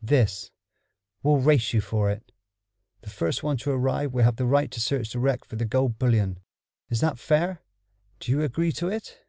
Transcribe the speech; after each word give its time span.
"This: 0.00 0.52
We'll 1.22 1.36
race 1.36 1.74
you 1.74 1.82
for 1.82 2.10
it. 2.10 2.32
The 3.02 3.10
first 3.10 3.42
one 3.42 3.58
to 3.58 3.70
arrive 3.72 4.10
will 4.14 4.24
have 4.24 4.36
the 4.36 4.46
right 4.46 4.70
to 4.70 4.80
search 4.80 5.12
the 5.12 5.18
wreck 5.18 5.44
for 5.44 5.56
the 5.56 5.66
gold 5.66 5.98
bullion. 5.98 6.38
Is 6.88 7.00
that 7.02 7.18
fair? 7.18 7.60
Do 8.18 8.30
you 8.32 8.40
agree 8.40 8.72
to 8.72 8.88
it?" 8.88 9.22